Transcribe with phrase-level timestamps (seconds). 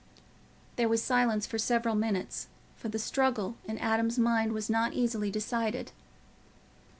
[0.77, 5.29] There was silence for several minutes, for the struggle in Adam's mind was not easily
[5.29, 5.91] decided.